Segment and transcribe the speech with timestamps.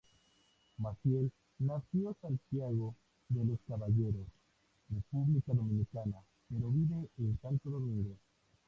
[0.85, 1.29] Massiel
[1.59, 2.95] nació Santiago
[3.29, 4.25] de los Caballeros,
[4.89, 6.17] República Dominicana,
[6.49, 8.15] pero vive en Santo Domingo.